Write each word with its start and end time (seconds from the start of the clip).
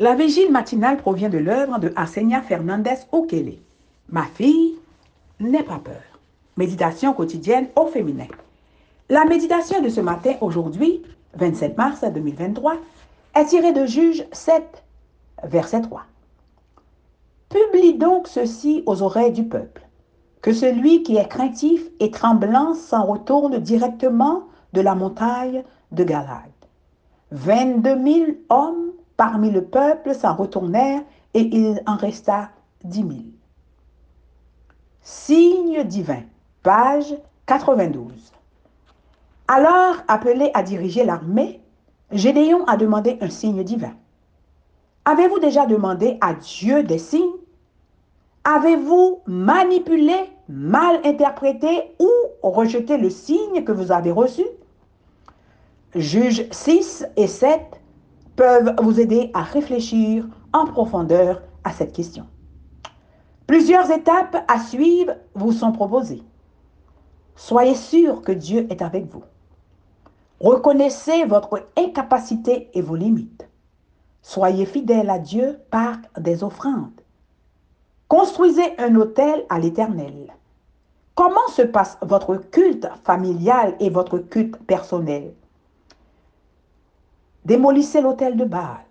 La 0.00 0.14
vigile 0.14 0.50
matinale 0.50 0.96
provient 0.96 1.28
de 1.28 1.36
l'œuvre 1.36 1.78
de 1.78 1.92
Arsenia 1.94 2.40
Fernandez 2.40 2.96
Okele. 3.12 3.58
Ma 4.08 4.22
fille, 4.22 4.76
n'aie 5.40 5.62
pas 5.62 5.78
peur. 5.78 6.00
Méditation 6.56 7.12
quotidienne 7.12 7.68
au 7.76 7.84
féminin. 7.84 8.26
La 9.10 9.26
méditation 9.26 9.82
de 9.82 9.90
ce 9.90 10.00
matin, 10.00 10.36
aujourd'hui, 10.40 11.02
27 11.34 11.76
mars 11.76 12.02
2023, 12.02 12.76
est 13.34 13.44
tirée 13.44 13.74
de 13.74 13.84
Juge 13.84 14.24
7, 14.32 14.82
verset 15.44 15.82
3. 15.82 16.04
Publie 17.50 17.98
donc 17.98 18.26
ceci 18.26 18.82
aux 18.86 19.02
oreilles 19.02 19.32
du 19.32 19.44
peuple, 19.44 19.86
que 20.40 20.54
celui 20.54 21.02
qui 21.02 21.18
est 21.18 21.28
craintif 21.28 21.82
et 22.00 22.10
tremblant 22.10 22.72
s'en 22.72 23.04
retourne 23.04 23.58
directement 23.58 24.44
de 24.72 24.80
la 24.80 24.94
montagne 24.94 25.62
de 25.92 26.04
Galade. 26.04 26.40
22 27.32 28.02
000 28.02 28.26
hommes 28.48 28.92
parmi 29.20 29.50
le 29.50 29.62
peuple 29.62 30.14
s'en 30.14 30.34
retournèrent 30.34 31.02
et 31.34 31.42
il 31.42 31.82
en 31.84 31.96
resta 31.96 32.52
10 32.84 32.98
000. 33.00 33.12
Signe 35.02 35.84
divin, 35.84 36.22
page 36.62 37.14
92. 37.44 38.32
Alors, 39.46 39.96
appelé 40.08 40.50
à 40.54 40.62
diriger 40.62 41.04
l'armée, 41.04 41.60
Gédéon 42.10 42.64
a 42.64 42.78
demandé 42.78 43.18
un 43.20 43.28
signe 43.28 43.62
divin. 43.62 43.92
Avez-vous 45.04 45.38
déjà 45.38 45.66
demandé 45.66 46.16
à 46.22 46.32
Dieu 46.32 46.82
des 46.82 46.96
signes? 46.96 47.28
Avez-vous 48.44 49.20
manipulé, 49.26 50.16
mal 50.48 50.98
interprété 51.04 51.94
ou 51.98 52.08
rejeté 52.42 52.96
le 52.96 53.10
signe 53.10 53.64
que 53.64 53.72
vous 53.72 53.92
avez 53.92 54.12
reçu? 54.12 54.46
Juges 55.94 56.46
6 56.50 57.06
et 57.18 57.26
7 57.26 57.79
peuvent 58.40 58.74
vous 58.80 58.98
aider 58.98 59.30
à 59.34 59.42
réfléchir 59.42 60.24
en 60.54 60.64
profondeur 60.64 61.42
à 61.62 61.72
cette 61.72 61.92
question. 61.92 62.26
Plusieurs 63.46 63.90
étapes 63.90 64.46
à 64.48 64.58
suivre 64.60 65.12
vous 65.34 65.52
sont 65.52 65.72
proposées. 65.72 66.22
Soyez 67.36 67.74
sûr 67.74 68.22
que 68.22 68.32
Dieu 68.32 68.66
est 68.70 68.80
avec 68.80 69.04
vous. 69.12 69.24
Reconnaissez 70.40 71.26
votre 71.26 71.68
incapacité 71.76 72.70
et 72.72 72.80
vos 72.80 72.96
limites. 72.96 73.46
Soyez 74.22 74.64
fidèle 74.64 75.10
à 75.10 75.18
Dieu 75.18 75.58
par 75.70 75.98
des 76.18 76.42
offrandes. 76.42 77.02
Construisez 78.08 78.72
un 78.78 78.94
hôtel 78.96 79.44
à 79.50 79.58
l'Éternel. 79.58 80.32
Comment 81.14 81.48
se 81.48 81.60
passe 81.60 81.98
votre 82.00 82.36
culte 82.36 82.88
familial 83.04 83.76
et 83.80 83.90
votre 83.90 84.16
culte 84.16 84.56
personnel? 84.66 85.34
Démolissez 87.50 88.00
l'hôtel 88.00 88.36
de 88.36 88.44
Baal, 88.44 88.86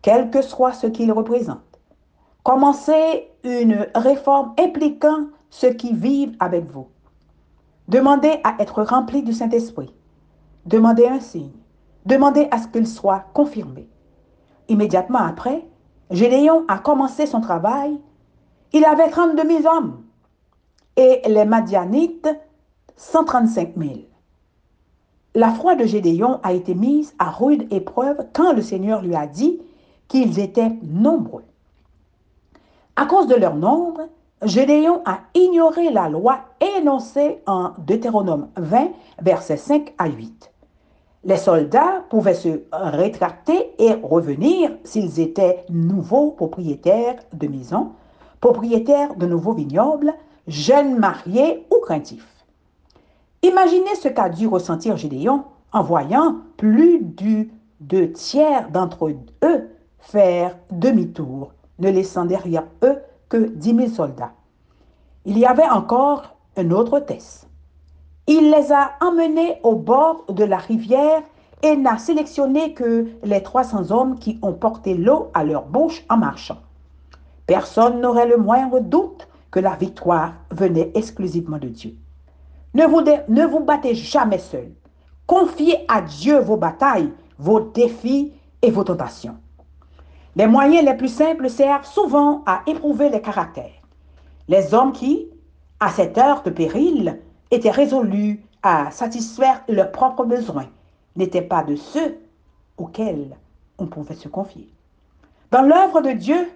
quel 0.00 0.30
que 0.30 0.40
soit 0.40 0.72
ce 0.72 0.86
qu'il 0.86 1.12
représente. 1.12 1.78
Commencez 2.42 3.28
une 3.44 3.88
réforme 3.94 4.54
impliquant 4.58 5.26
ceux 5.50 5.74
qui 5.74 5.92
vivent 5.92 6.34
avec 6.40 6.64
vous. 6.64 6.88
Demandez 7.88 8.40
à 8.42 8.54
être 8.58 8.82
rempli 8.84 9.22
du 9.22 9.34
Saint-Esprit. 9.34 9.94
Demandez 10.64 11.08
un 11.08 11.20
signe. 11.20 11.52
Demandez 12.06 12.48
à 12.50 12.56
ce 12.56 12.68
qu'il 12.68 12.86
soit 12.86 13.26
confirmé. 13.34 13.86
Immédiatement 14.68 15.18
après, 15.18 15.68
Gédéon 16.10 16.64
a 16.68 16.78
commencé 16.78 17.26
son 17.26 17.42
travail. 17.42 18.00
Il 18.72 18.86
avait 18.86 19.10
32 19.10 19.46
000 19.46 19.76
hommes 19.76 20.04
et 20.96 21.20
les 21.28 21.44
Madianites 21.44 22.30
135 22.96 23.74
000. 23.76 23.94
La 25.36 25.50
foi 25.50 25.76
de 25.76 25.84
Gédéon 25.84 26.40
a 26.42 26.52
été 26.52 26.74
mise 26.74 27.14
à 27.20 27.30
rude 27.30 27.72
épreuve 27.72 28.26
quand 28.32 28.52
le 28.52 28.62
Seigneur 28.62 29.00
lui 29.00 29.14
a 29.14 29.28
dit 29.28 29.60
qu'ils 30.08 30.40
étaient 30.40 30.72
nombreux. 30.82 31.44
À 32.96 33.06
cause 33.06 33.28
de 33.28 33.36
leur 33.36 33.54
nombre, 33.54 34.08
Gédéon 34.42 35.02
a 35.04 35.20
ignoré 35.34 35.90
la 35.90 36.08
loi 36.08 36.40
énoncée 36.78 37.38
en 37.46 37.72
Deutéronome 37.78 38.48
20, 38.56 38.88
versets 39.22 39.56
5 39.56 39.94
à 39.98 40.08
8. 40.08 40.50
Les 41.22 41.36
soldats 41.36 42.02
pouvaient 42.10 42.34
se 42.34 42.62
rétracter 42.72 43.70
et 43.78 43.92
revenir 44.02 44.72
s'ils 44.82 45.20
étaient 45.20 45.64
nouveaux 45.68 46.32
propriétaires 46.32 47.22
de 47.34 47.46
maisons, 47.46 47.92
propriétaires 48.40 49.14
de 49.14 49.26
nouveaux 49.26 49.52
vignobles, 49.52 50.12
jeunes 50.48 50.98
mariés 50.98 51.66
ou 51.70 51.78
craintifs. 51.80 52.39
Imaginez 53.42 53.94
ce 53.94 54.08
qu'a 54.08 54.28
dû 54.28 54.46
ressentir 54.46 54.98
Gédéon 54.98 55.44
en 55.72 55.82
voyant 55.82 56.36
plus 56.58 57.00
du 57.00 57.50
deux 57.80 58.12
tiers 58.12 58.70
d'entre 58.70 59.10
eux 59.42 59.70
faire 59.98 60.58
demi-tour, 60.70 61.52
ne 61.78 61.90
laissant 61.90 62.26
derrière 62.26 62.66
eux 62.84 62.98
que 63.30 63.38
dix 63.38 63.72
mille 63.72 63.90
soldats. 63.90 64.32
Il 65.24 65.38
y 65.38 65.46
avait 65.46 65.68
encore 65.68 66.36
un 66.56 66.70
autre 66.70 67.00
test. 67.00 67.48
Il 68.26 68.50
les 68.50 68.72
a 68.72 68.92
emmenés 69.00 69.58
au 69.62 69.74
bord 69.74 70.24
de 70.28 70.44
la 70.44 70.58
rivière 70.58 71.22
et 71.62 71.76
n'a 71.76 71.98
sélectionné 71.98 72.74
que 72.74 73.08
les 73.22 73.42
300 73.42 73.90
hommes 73.90 74.18
qui 74.18 74.38
ont 74.42 74.52
porté 74.52 74.94
l'eau 74.94 75.30
à 75.34 75.44
leur 75.44 75.64
bouche 75.64 76.04
en 76.08 76.16
marchant. 76.16 76.58
Personne 77.46 78.00
n'aurait 78.00 78.28
le 78.28 78.36
moindre 78.36 78.80
doute 78.80 79.28
que 79.50 79.60
la 79.60 79.76
victoire 79.76 80.34
venait 80.50 80.92
exclusivement 80.94 81.58
de 81.58 81.68
Dieu. 81.68 81.96
Ne 82.74 83.46
vous, 83.46 83.60
battez 83.60 83.94
jamais 83.94 84.38
seul. 84.38 84.72
Confiez 85.26 85.84
à 85.88 86.00
Dieu 86.02 86.38
vos 86.38 86.56
batailles, 86.56 87.12
vos 87.38 87.60
défis 87.60 88.32
et 88.62 88.70
vos 88.70 88.84
tentations. 88.84 89.36
Les 90.36 90.46
moyens 90.46 90.84
les 90.84 90.94
plus 90.94 91.08
simples 91.08 91.50
servent 91.50 91.86
souvent 91.86 92.42
à 92.46 92.62
éprouver 92.66 93.08
les 93.08 93.20
caractères. 93.20 93.82
Les 94.48 94.74
hommes 94.74 94.92
qui, 94.92 95.28
à 95.80 95.90
cette 95.90 96.18
heure 96.18 96.42
de 96.42 96.50
péril, 96.50 97.20
étaient 97.50 97.70
résolus 97.70 98.44
à 98.62 98.90
satisfaire 98.90 99.62
leurs 99.68 99.90
propres 99.90 100.24
besoins 100.24 100.68
n'étaient 101.16 101.42
pas 101.42 101.62
de 101.62 101.76
ceux 101.76 102.18
auxquels 102.76 103.36
on 103.78 103.86
pouvait 103.86 104.14
se 104.14 104.28
confier. 104.28 104.68
Dans 105.50 105.62
l'œuvre 105.62 106.00
de 106.00 106.12
Dieu, 106.12 106.48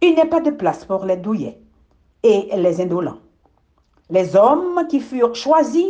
il 0.00 0.14
n'est 0.14 0.26
pas 0.26 0.40
de 0.40 0.50
place 0.50 0.84
pour 0.84 1.04
les 1.04 1.16
douillets 1.16 1.60
et 2.22 2.50
les 2.56 2.80
indolents. 2.80 3.18
Les 4.10 4.36
hommes 4.36 4.86
qui 4.88 5.00
furent 5.00 5.34
choisis 5.34 5.86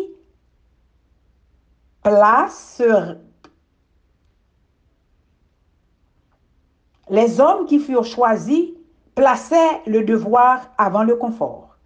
les 7.11 7.41
hommes 7.41 7.67
qui 7.67 7.79
furent 7.79 8.05
choisis 8.05 8.71
plaçaient 9.15 9.83
le 9.87 10.05
devoir 10.05 10.71
avant 10.79 11.03
le 11.03 11.17
confort. 11.17 11.77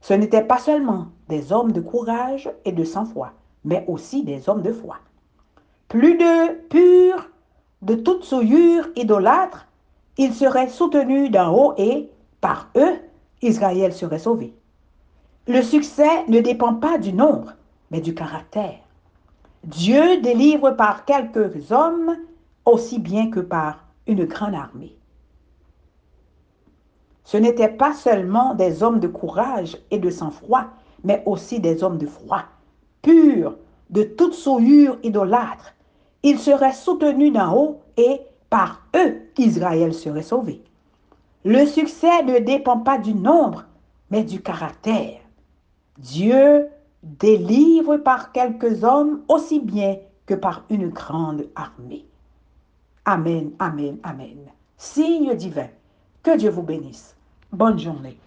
Ce 0.00 0.12
n'étaient 0.14 0.44
pas 0.44 0.58
seulement 0.58 1.06
des 1.28 1.52
hommes 1.52 1.72
de 1.72 1.80
courage 1.80 2.50
et 2.64 2.72
de 2.72 2.84
sang-froid, 2.84 3.32
mais 3.64 3.84
aussi 3.88 4.22
des 4.22 4.48
hommes 4.48 4.62
de 4.62 4.72
foi. 4.72 4.98
Plus 5.88 6.16
de 6.16 6.52
purs, 6.68 7.28
de 7.82 7.94
toute 7.94 8.24
souillure 8.24 8.88
idolâtre, 8.96 9.66
ils 10.18 10.34
seraient 10.34 10.68
soutenus 10.68 11.30
d'en 11.30 11.52
haut 11.52 11.74
et, 11.76 12.10
par 12.40 12.68
eux, 12.76 12.98
Israël 13.42 13.92
serait 13.92 14.18
sauvé. 14.18 14.54
Le 15.46 15.60
succès 15.60 16.24
ne 16.28 16.40
dépend 16.40 16.74
pas 16.74 16.96
du 16.96 17.12
nombre, 17.12 17.52
mais 17.90 18.00
du 18.00 18.14
caractère. 18.14 18.78
Dieu 19.62 20.22
délivre 20.22 20.70
par 20.70 21.04
quelques 21.04 21.70
hommes 21.70 22.16
aussi 22.64 22.98
bien 22.98 23.30
que 23.30 23.40
par 23.40 23.84
une 24.06 24.24
grande 24.24 24.54
armée. 24.54 24.96
Ce 27.24 27.36
n'étaient 27.36 27.68
pas 27.68 27.92
seulement 27.92 28.54
des 28.54 28.82
hommes 28.82 29.00
de 29.00 29.08
courage 29.08 29.76
et 29.90 29.98
de 29.98 30.08
sang-froid, 30.08 30.64
mais 31.04 31.22
aussi 31.26 31.60
des 31.60 31.82
hommes 31.82 31.98
de 31.98 32.06
froid, 32.06 32.44
purs, 33.02 33.56
de 33.90 34.02
toute 34.02 34.34
souillure 34.34 34.98
idolâtre. 35.02 35.74
Ils 36.22 36.38
seraient 36.38 36.72
soutenus 36.72 37.34
d'en 37.34 37.54
haut 37.54 37.80
et 37.98 38.20
par 38.48 38.86
eux 38.96 39.20
Israël 39.36 39.92
serait 39.92 40.22
sauvé. 40.22 40.62
Le 41.44 41.66
succès 41.66 42.22
ne 42.22 42.38
dépend 42.38 42.78
pas 42.78 42.96
du 42.96 43.12
nombre, 43.12 43.64
mais 44.10 44.24
du 44.24 44.40
caractère. 44.40 45.20
Dieu 45.98 46.68
délivre 47.02 47.98
par 47.98 48.32
quelques 48.32 48.82
hommes 48.82 49.22
aussi 49.28 49.60
bien 49.60 49.98
que 50.26 50.34
par 50.34 50.64
une 50.70 50.88
grande 50.88 51.46
armée. 51.54 52.06
Amen, 53.04 53.52
amen, 53.58 53.98
amen. 54.02 54.38
Signe 54.76 55.34
divin. 55.34 55.68
Que 56.22 56.36
Dieu 56.36 56.50
vous 56.50 56.62
bénisse. 56.62 57.14
Bonne 57.52 57.78
journée. 57.78 58.18